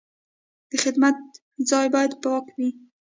د 0.69 0.71
خدمت 0.83 1.17
ځای 1.69 1.87
باید 1.95 2.11
پاک 2.23 2.45
وي. 2.57 2.69